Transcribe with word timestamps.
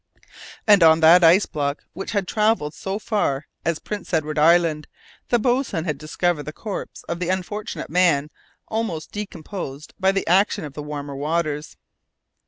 And 0.65 0.81
on 0.81 0.99
that 1.01 1.23
ice 1.23 1.45
block, 1.45 1.83
which 1.93 2.13
had 2.13 2.27
travelled 2.27 2.73
so 2.73 2.97
far 2.97 3.45
as 3.63 3.77
Prince 3.77 4.11
Edward 4.15 4.39
Island, 4.39 4.87
the 5.29 5.37
boatswain 5.37 5.85
had 5.85 5.99
discovered 5.99 6.41
the 6.41 6.51
corpse 6.51 7.03
of 7.03 7.19
the 7.19 7.29
unfortunate 7.29 7.91
man 7.91 8.31
almost 8.67 9.11
decomposed 9.11 9.93
by 9.99 10.11
the 10.11 10.25
action 10.25 10.65
of 10.65 10.73
the 10.73 10.81
warmer 10.81 11.15
waters. 11.15 11.77